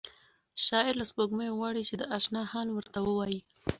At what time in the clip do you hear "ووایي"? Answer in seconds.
3.01-3.39